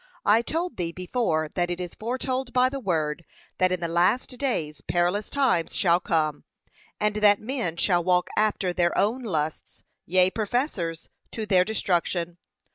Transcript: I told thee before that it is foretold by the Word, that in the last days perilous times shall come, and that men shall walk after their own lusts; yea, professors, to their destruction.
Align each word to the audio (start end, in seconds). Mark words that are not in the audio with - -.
I 0.25 0.41
told 0.41 0.77
thee 0.77 0.91
before 0.91 1.49
that 1.53 1.69
it 1.69 1.79
is 1.79 1.93
foretold 1.93 2.53
by 2.53 2.69
the 2.69 2.79
Word, 2.79 3.23
that 3.59 3.71
in 3.71 3.81
the 3.81 3.87
last 3.87 4.35
days 4.39 4.81
perilous 4.81 5.29
times 5.29 5.75
shall 5.75 5.99
come, 5.99 6.43
and 6.99 7.17
that 7.17 7.39
men 7.39 7.77
shall 7.77 8.03
walk 8.03 8.31
after 8.35 8.73
their 8.73 8.97
own 8.97 9.21
lusts; 9.21 9.83
yea, 10.07 10.31
professors, 10.31 11.07
to 11.33 11.45
their 11.45 11.63
destruction. 11.63 12.39